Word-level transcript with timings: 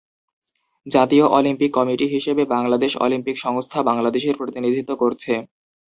জাতীয় 0.87 1.25
Olympic 1.29 1.71
committee 1.73 2.05
হিসেবে 2.07 2.43
Bangladesh 2.53 2.91
Olympic 2.97 3.35
সংস্থা 3.37 3.79
বাংলাদেশের 3.89 4.35
প্রতিনিধিত্ব 4.37 4.91
করছে। 4.95 5.33